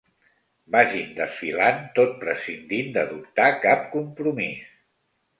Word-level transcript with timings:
Vagin 0.75 1.09
desfilant 1.17 1.83
tot 1.99 2.15
prescindint 2.23 2.89
d'adoptar 2.95 3.49
cap 3.67 3.85
compromís. 3.97 4.73